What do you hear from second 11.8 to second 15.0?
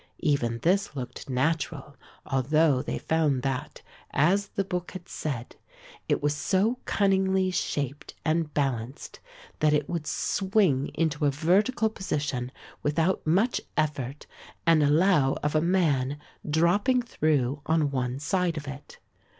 position without much effort and